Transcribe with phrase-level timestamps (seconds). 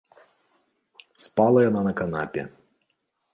[1.25, 2.41] Спала яна на канапе.